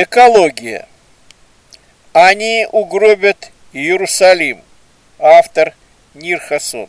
Экология. 0.00 0.86
Они 2.12 2.68
угробят 2.70 3.50
Иерусалим. 3.72 4.62
Автор 5.18 5.74
Нир 6.14 6.38
Хасон. 6.38 6.88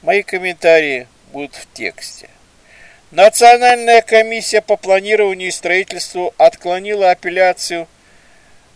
Мои 0.00 0.22
комментарии 0.22 1.06
будут 1.34 1.54
в 1.54 1.70
тексте. 1.74 2.30
Национальная 3.10 4.00
комиссия 4.00 4.62
по 4.62 4.78
планированию 4.78 5.48
и 5.48 5.50
строительству 5.50 6.32
отклонила 6.38 7.10
апелляцию, 7.10 7.86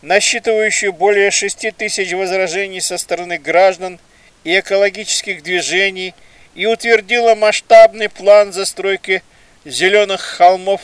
насчитывающую 0.02 0.92
более 0.92 1.30
6 1.30 1.74
тысяч 1.74 2.12
возражений 2.12 2.82
со 2.82 2.98
стороны 2.98 3.38
граждан 3.38 3.98
и 4.44 4.60
экологических 4.60 5.42
движений 5.42 6.14
и 6.54 6.66
утвердила 6.66 7.34
масштабный 7.34 8.10
план 8.10 8.52
застройки 8.52 9.22
зеленых 9.64 10.20
холмов 10.20 10.82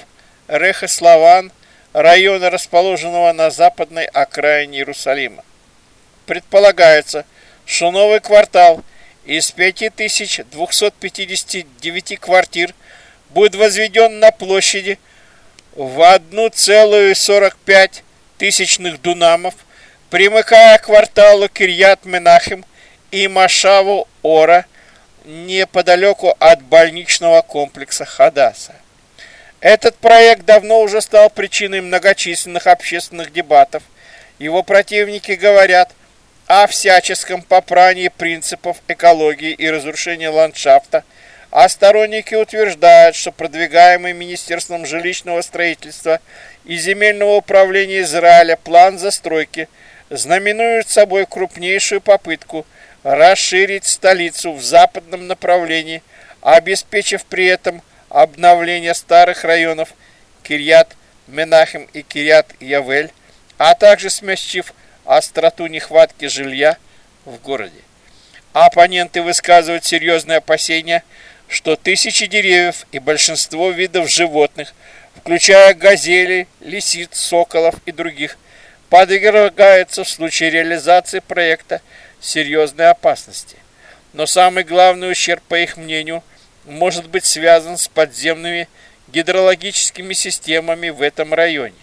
Рехославан 0.48 1.52
района, 1.92 2.50
расположенного 2.50 3.32
на 3.32 3.50
западной 3.50 4.06
окраине 4.06 4.78
Иерусалима. 4.78 5.44
Предполагается, 6.26 7.24
что 7.64 7.90
новый 7.90 8.20
квартал 8.20 8.84
из 9.24 9.50
5259 9.50 12.20
квартир 12.20 12.74
будет 13.30 13.54
возведен 13.54 14.20
на 14.20 14.30
площади 14.30 14.98
в 15.74 16.00
1,45 16.00 18.02
тысячных 18.38 19.02
дунамов, 19.02 19.54
примыкая 20.10 20.78
к 20.78 20.86
кварталу 20.86 21.48
Кирьят 21.48 22.04
Менахим 22.04 22.64
и 23.10 23.26
Машаву 23.28 24.08
Ора 24.22 24.66
неподалеку 25.24 26.34
от 26.38 26.62
больничного 26.62 27.42
комплекса 27.42 28.04
Хадаса. 28.04 28.74
Этот 29.60 29.96
проект 29.96 30.44
давно 30.44 30.82
уже 30.82 31.00
стал 31.00 31.30
причиной 31.30 31.80
многочисленных 31.80 32.68
общественных 32.68 33.32
дебатов. 33.32 33.82
Его 34.38 34.62
противники 34.62 35.32
говорят 35.32 35.92
о 36.46 36.68
всяческом 36.68 37.42
попрании 37.42 38.08
принципов 38.08 38.76
экологии 38.86 39.50
и 39.50 39.68
разрушении 39.68 40.28
ландшафта, 40.28 41.02
а 41.50 41.68
сторонники 41.68 42.36
утверждают, 42.36 43.16
что 43.16 43.32
продвигаемый 43.32 44.12
Министерством 44.12 44.86
жилищного 44.86 45.42
строительства 45.42 46.20
и 46.64 46.76
земельного 46.76 47.34
управления 47.36 48.02
Израиля 48.02 48.56
план 48.56 48.98
застройки 48.98 49.68
знаменует 50.08 50.88
собой 50.88 51.26
крупнейшую 51.26 52.00
попытку 52.00 52.64
расширить 53.02 53.86
столицу 53.86 54.52
в 54.52 54.62
западном 54.62 55.26
направлении, 55.26 56.02
обеспечив 56.42 57.24
при 57.24 57.46
этом 57.46 57.82
обновления 58.08 58.94
старых 58.94 59.44
районов 59.44 59.90
Кирьят 60.42 60.96
Менахем 61.26 61.88
и 61.92 62.02
Кирьят 62.02 62.46
Явель, 62.60 63.10
а 63.58 63.74
также 63.74 64.10
смягчив 64.10 64.72
остроту 65.04 65.66
нехватки 65.66 66.26
жилья 66.26 66.76
в 67.24 67.40
городе. 67.40 67.80
Оппоненты 68.52 69.22
высказывают 69.22 69.84
серьезные 69.84 70.38
опасения, 70.38 71.04
что 71.48 71.76
тысячи 71.76 72.26
деревьев 72.26 72.86
и 72.92 72.98
большинство 72.98 73.70
видов 73.70 74.10
животных, 74.10 74.74
включая 75.16 75.74
газели, 75.74 76.46
лисиц, 76.60 77.18
соколов 77.18 77.74
и 77.86 77.92
других, 77.92 78.38
подвергаются 78.88 80.04
в 80.04 80.08
случае 80.08 80.50
реализации 80.50 81.20
проекта 81.20 81.82
серьезной 82.20 82.88
опасности. 82.88 83.56
Но 84.14 84.24
самый 84.26 84.64
главный 84.64 85.10
ущерб, 85.10 85.42
по 85.42 85.58
их 85.58 85.76
мнению– 85.76 86.22
может 86.68 87.08
быть 87.08 87.24
связан 87.24 87.76
с 87.76 87.88
подземными 87.88 88.68
гидрологическими 89.08 90.12
системами 90.12 90.90
в 90.90 91.02
этом 91.02 91.34
районе. 91.34 91.74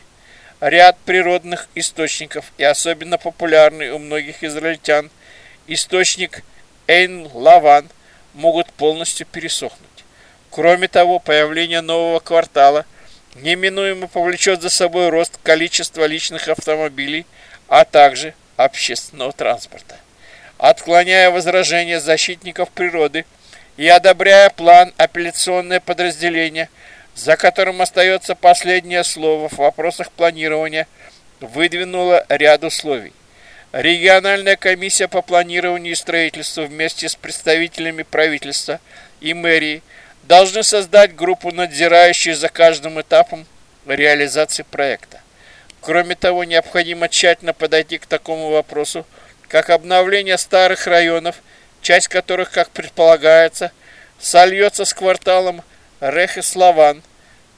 Ряд 0.62 0.98
природных 1.06 1.68
источников 1.76 2.52
и 2.58 2.64
особенно 2.64 3.18
популярный 3.18 3.92
у 3.92 4.00
многих 4.00 4.44
израильтян 4.44 5.10
источник 5.68 6.44
Эйн-Лаван 6.88 7.90
могут 8.34 8.72
полностью 8.74 9.26
пересохнуть. 9.26 9.82
Кроме 10.52 10.88
того, 10.88 11.20
появление 11.20 11.82
нового 11.82 12.20
квартала 12.20 12.86
неминуемо 13.36 14.08
повлечет 14.08 14.62
за 14.62 14.70
собой 14.70 15.10
рост 15.10 15.38
количества 15.44 16.06
личных 16.06 16.48
автомобилей, 16.48 17.26
а 17.68 17.84
также 17.84 18.34
общественного 18.56 19.34
транспорта. 19.34 19.98
Отклоняя 20.58 21.32
возражения 21.32 22.00
защитников 22.00 22.70
природы– 22.70 23.26
и 23.78 23.88
одобряя 23.88 24.50
план 24.50 24.94
апелляционное 24.98 25.80
подразделение, 25.80 26.70
за 27.14 27.38
которым 27.38 27.82
остается 27.82 28.36
последнее 28.36 29.04
слово 29.04 29.50
в 29.50 29.58
вопросах 29.58 30.12
планирования, 30.12 30.88
выдвинуло 31.40 32.26
ряд 32.30 32.64
условий. 32.64 33.14
Региональная 33.72 34.56
комиссия 34.56 35.10
по 35.10 35.22
планированию 35.22 35.92
и 35.92 35.96
строительству 35.96 36.64
вместе 36.64 37.10
с 37.10 37.16
представителями 37.16 38.04
правительства 38.04 38.80
и 39.20 39.34
мэрии 39.34 39.84
должны 40.24 40.64
создать 40.64 41.14
группу, 41.14 41.52
надзирающую 41.52 42.36
за 42.36 42.48
каждым 42.48 43.02
этапом 43.02 43.46
реализации 43.86 44.64
проекта. 44.64 45.20
Кроме 45.82 46.16
того, 46.16 46.46
необходимо 46.46 47.10
тщательно 47.10 47.54
подойти 47.54 47.98
к 47.98 48.06
такому 48.06 48.50
вопросу, 48.50 49.06
как 49.50 49.70
обновление 49.70 50.38
старых 50.38 50.88
районов– 50.88 51.36
часть 51.86 52.08
которых, 52.08 52.50
как 52.50 52.72
предполагается, 52.72 53.72
сольется 54.20 54.86
с 54.86 54.94
кварталом 54.96 55.62
Рехеславан. 56.02 57.04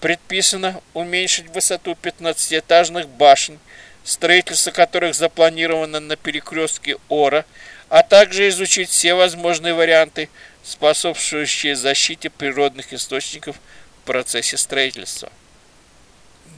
Предписано 0.02 0.82
уменьшить 0.94 1.48
высоту 1.48 1.98
15-этажных 2.00 3.08
башен, 3.08 3.58
строительство 4.04 4.72
которых 4.72 5.16
запланировано 5.16 6.02
на 6.02 6.18
перекрестке 6.18 6.98
Ора, 7.08 7.46
а 7.88 8.04
также 8.04 8.50
изучить 8.50 8.90
все 8.90 9.14
возможные 9.14 9.74
варианты, 9.74 10.30
способствующие 10.62 11.78
защите 11.78 12.30
природных 12.30 12.92
источников 12.92 13.56
в 13.56 14.06
процессе 14.06 14.58
строительства. 14.58 15.32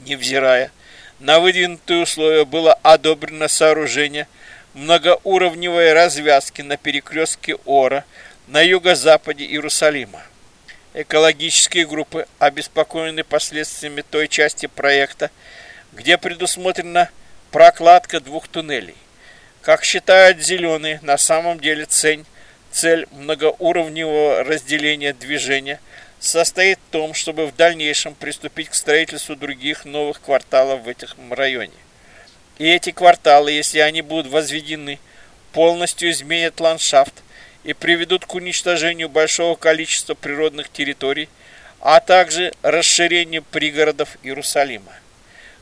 Невзирая 0.06 0.72
на 1.20 1.38
выдвинутые 1.38 2.02
условия, 2.02 2.44
было 2.44 2.74
одобрено 2.82 3.46
сооружение– 3.46 4.26
многоуровневой 4.74 5.92
развязки 5.92 6.62
на 6.62 6.76
перекрестке 6.76 7.56
Ора 7.64 8.04
на 8.46 8.60
юго-западе 8.60 9.44
Иерусалима. 9.44 10.22
Экологические 10.94 11.86
группы 11.86 12.26
обеспокоены 12.38 13.22
последствиями 13.22 14.02
той 14.02 14.28
части 14.28 14.66
проекта, 14.66 15.30
где 15.92 16.18
предусмотрена 16.18 17.10
прокладка 17.50 18.20
двух 18.20 18.48
туннелей. 18.48 18.96
Как 19.62 19.84
считают 19.84 20.40
зеленые, 20.40 21.00
на 21.02 21.18
самом 21.18 21.60
деле 21.60 21.84
цель, 21.84 22.24
цель 22.72 23.06
многоуровневого 23.12 24.42
разделения 24.42 25.12
движения 25.12 25.80
состоит 26.18 26.78
в 26.78 26.92
том, 26.92 27.14
чтобы 27.14 27.46
в 27.46 27.54
дальнейшем 27.54 28.14
приступить 28.14 28.68
к 28.68 28.74
строительству 28.74 29.36
других 29.36 29.84
новых 29.84 30.20
кварталов 30.20 30.82
в 30.82 30.88
этом 30.88 31.32
районе. 31.32 31.72
И 32.60 32.68
эти 32.68 32.90
кварталы, 32.90 33.52
если 33.52 33.78
они 33.78 34.02
будут 34.02 34.26
возведены, 34.26 34.98
полностью 35.52 36.10
изменят 36.10 36.60
ландшафт 36.60 37.14
и 37.64 37.72
приведут 37.72 38.26
к 38.26 38.34
уничтожению 38.34 39.08
большого 39.08 39.54
количества 39.54 40.12
природных 40.12 40.70
территорий, 40.70 41.30
а 41.80 42.00
также 42.00 42.52
расширению 42.60 43.44
пригородов 43.44 44.18
Иерусалима. 44.22 44.92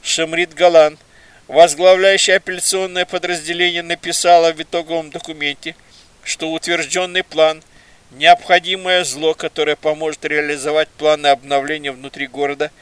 Шемрит 0.02 0.54
Галан, 0.54 0.98
возглавляющий 1.46 2.34
апелляционное 2.34 3.04
подразделение, 3.04 3.82
написала 3.82 4.52
в 4.52 4.60
итоговом 4.60 5.10
документе, 5.10 5.76
что 6.24 6.50
утвержденный 6.50 7.22
план– 7.22 7.62
необходимое 8.10 9.04
зло, 9.04 9.34
которое 9.34 9.76
поможет 9.76 10.24
реализовать 10.24 10.88
планы 10.88 11.28
обновления 11.28 11.92
внутри 11.92 12.26
города, 12.26 12.72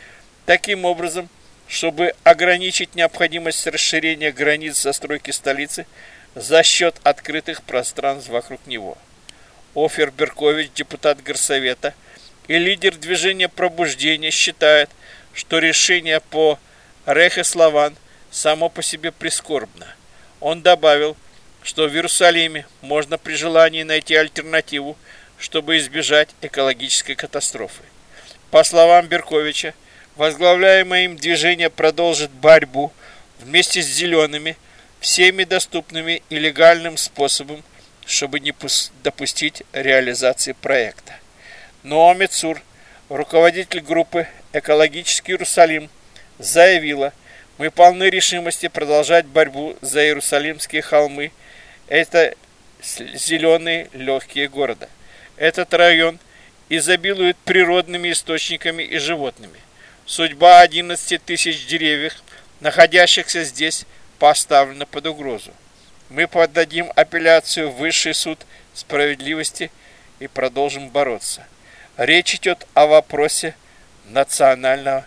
таким 0.46 0.86
образом, 0.86 1.28
чтобы 1.68 2.14
ограничить 2.24 2.94
необходимость 2.94 3.66
расширения 3.66 4.32
границ 4.32 4.80
застройки 4.80 5.30
столицы 5.30 5.86
за 6.34 6.62
счет 6.62 6.96
открытых 7.02 7.62
пространств 7.62 8.28
вокруг 8.28 8.66
него. 8.66 8.96
Офер 9.74 10.10
Беркович, 10.10 10.70
депутат 10.74 11.22
Горсовета 11.22 11.94
и 12.48 12.58
лидер 12.58 12.96
движения 12.96 13.48
пробуждения, 13.48 14.30
считает, 14.30 14.90
что 15.32 15.58
решение 15.58 16.20
по 16.20 16.58
Рехеславан 17.04 17.96
само 18.30 18.68
по 18.68 18.82
себе 18.82 19.12
прискорбно. 19.12 19.86
Он 20.40 20.62
добавил, 20.62 21.16
что 21.62 21.88
в 21.88 21.94
Иерусалиме 21.94 22.66
можно 22.80 23.18
при 23.18 23.34
желании 23.34 23.82
найти 23.82 24.14
альтернативу, 24.14 24.96
чтобы 25.38 25.78
избежать 25.78 26.28
экологической 26.40 27.14
катастрофы. 27.14 27.82
По 28.50 28.62
словам 28.62 29.08
Берковича, 29.08 29.74
Возглавляемое 30.16 31.04
им 31.04 31.16
движение 31.16 31.68
продолжит 31.68 32.30
борьбу 32.30 32.90
вместе 33.38 33.82
с 33.82 33.86
зелеными 33.86 34.56
всеми 34.98 35.44
доступными 35.44 36.22
и 36.30 36.38
легальным 36.38 36.96
способом, 36.96 37.62
чтобы 38.06 38.40
не 38.40 38.54
допустить 39.02 39.62
реализации 39.74 40.52
проекта. 40.52 41.12
Но 41.82 42.08
Амицур, 42.10 42.62
руководитель 43.10 43.80
группы 43.80 44.26
«Экологический 44.54 45.32
Иерусалим», 45.32 45.90
заявила, 46.38 47.12
Мы 47.58 47.70
полны 47.70 48.04
решимости 48.10 48.68
продолжать 48.68 49.26
борьбу 49.26 49.76
за 49.80 50.04
Иерусалимские 50.04 50.82
холмы. 50.82 51.30
Это 51.88 52.34
зеленые 52.82 53.88
легкие 53.92 54.48
города. 54.48 54.88
Этот 55.36 55.72
район 55.74 56.18
изобилует 56.68 57.36
природными 57.38 58.12
источниками 58.12 58.82
и 58.82 58.98
животными. 58.98 59.58
Судьба 60.06 60.60
11 60.60 61.24
тысяч 61.24 61.66
деревьев, 61.66 62.14
находящихся 62.60 63.42
здесь, 63.42 63.86
поставлена 64.20 64.86
под 64.86 65.06
угрозу. 65.06 65.50
Мы 66.10 66.28
поддадим 66.28 66.92
апелляцию 66.94 67.72
в 67.72 67.78
Высший 67.78 68.14
суд 68.14 68.38
справедливости 68.72 69.72
и 70.20 70.28
продолжим 70.28 70.90
бороться. 70.90 71.44
Речь 71.96 72.36
идет 72.36 72.68
о 72.74 72.86
вопросе 72.86 73.56
национального 74.04 75.04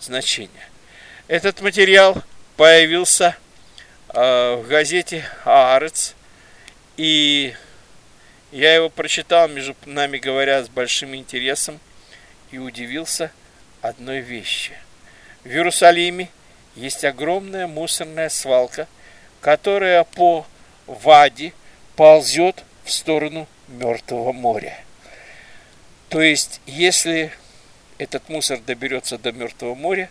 значения. 0.00 0.68
Этот 1.28 1.62
материал 1.62 2.22
появился 2.58 3.34
э, 4.10 4.56
в 4.56 4.68
газете 4.68 5.24
«Аарец», 5.46 6.14
и 6.98 7.54
я 8.50 8.74
его 8.74 8.90
прочитал, 8.90 9.48
между 9.48 9.74
нами 9.86 10.18
говоря, 10.18 10.62
с 10.62 10.68
большим 10.68 11.16
интересом 11.16 11.80
и 12.50 12.58
удивился 12.58 13.30
одной 13.82 14.20
вещи. 14.20 14.72
В 15.44 15.48
Иерусалиме 15.48 16.28
есть 16.76 17.04
огромная 17.04 17.66
мусорная 17.66 18.28
свалка, 18.28 18.88
которая 19.40 20.04
по 20.04 20.46
Ваде 20.86 21.52
ползет 21.96 22.64
в 22.84 22.90
сторону 22.90 23.46
Мертвого 23.68 24.32
моря. 24.32 24.78
То 26.08 26.20
есть, 26.20 26.60
если 26.66 27.32
этот 27.98 28.28
мусор 28.28 28.58
доберется 28.60 29.18
до 29.18 29.32
Мертвого 29.32 29.74
моря, 29.74 30.10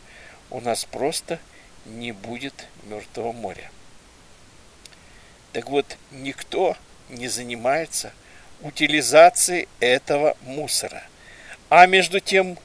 у 0.50 0.60
нас 0.60 0.86
просто 0.86 1.40
не 1.86 2.12
будет 2.12 2.68
Мертвого 2.84 3.32
моря. 3.32 3.72
Так 5.54 5.70
вот, 5.70 5.98
никто 6.12 6.78
не 7.10 7.28
занимается 7.28 8.14
утилизацией 8.62 9.68
этого 9.80 10.38
мусора. 10.42 11.04
А 11.70 11.86
между 11.86 12.20
тем, 12.20 12.58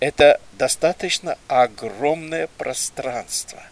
это 0.00 0.40
достаточно 0.54 1.38
огромное 1.46 2.48
пространство. 2.58 3.62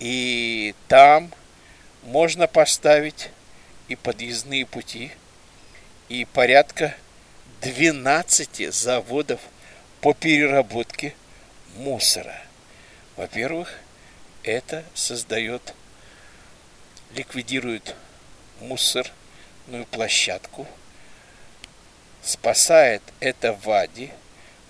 И 0.00 0.74
там 0.88 1.30
можно 2.02 2.46
поставить 2.46 3.30
и 3.88 3.96
подъездные 3.96 4.64
пути, 4.64 5.12
и 6.08 6.24
порядка 6.24 6.94
12 7.60 8.72
заводов 8.72 9.40
по 10.00 10.14
переработке 10.14 11.14
мусора. 11.76 12.40
Во-первых, 13.16 13.74
это 14.42 14.84
создает, 14.94 15.74
ликвидирует 17.14 17.94
мусорную 18.60 19.84
площадку, 19.90 20.66
спасает 22.22 23.02
это 23.20 23.52
вади, 23.52 24.10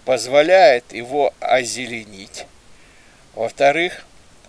позволяет 0.08 0.94
его 0.94 1.34
озеленить. 1.38 2.46
Во-вторых, 3.34 4.06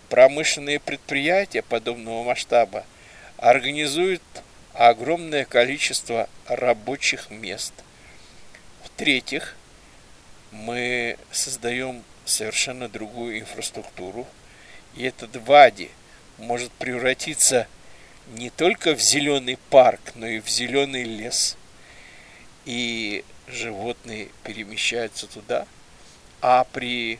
промышленные 0.08 0.80
предприятия 0.80 1.60
подобного 1.60 2.22
масштаба 2.24 2.86
организуют 3.36 4.22
огромное 4.72 5.44
количество 5.44 6.30
рабочих 6.46 7.28
мест. 7.28 7.74
В-третьих, 8.84 9.54
мы 10.50 11.18
создаем 11.30 12.04
совершенно 12.24 12.88
другую 12.88 13.40
инфраструктуру, 13.40 14.26
и 14.96 15.04
этот 15.04 15.36
Вади 15.46 15.90
может 16.38 16.72
превратиться 16.72 17.66
не 18.28 18.48
только 18.48 18.94
в 18.94 19.00
зеленый 19.02 19.58
парк, 19.68 20.00
но 20.14 20.26
и 20.26 20.40
в 20.40 20.48
зеленый 20.48 21.02
лес. 21.02 21.58
И 22.64 23.26
животные 23.52 24.28
перемещаются 24.44 25.26
туда, 25.26 25.66
а 26.40 26.64
при 26.64 27.18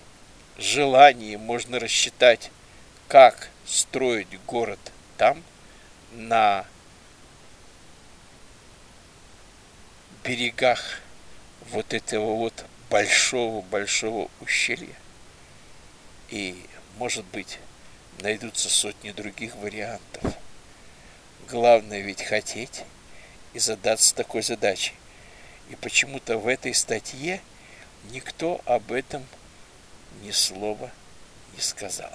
желании 0.56 1.36
можно 1.36 1.78
рассчитать, 1.78 2.50
как 3.08 3.50
строить 3.66 4.28
город 4.46 4.78
там, 5.16 5.42
на 6.12 6.64
берегах 10.24 11.00
вот 11.70 11.92
этого 11.92 12.36
вот 12.36 12.64
большого-большого 12.88 14.30
ущелья. 14.40 14.94
И, 16.28 16.64
может 16.96 17.24
быть, 17.26 17.58
найдутся 18.20 18.68
сотни 18.68 19.12
других 19.12 19.56
вариантов. 19.56 20.34
Главное 21.48 22.00
ведь 22.00 22.22
хотеть 22.22 22.84
и 23.54 23.58
задаться 23.58 24.14
такой 24.14 24.42
задачей. 24.42 24.94
И 25.70 25.76
почему-то 25.76 26.36
в 26.36 26.48
этой 26.48 26.74
статье 26.74 27.40
никто 28.10 28.60
об 28.66 28.92
этом 28.92 29.24
ни 30.22 30.32
слова 30.32 30.90
не 31.54 31.60
сказал. 31.60 32.10